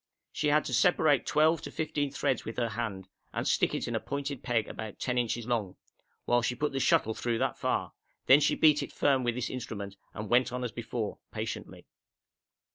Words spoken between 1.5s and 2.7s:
to fifteen threads with her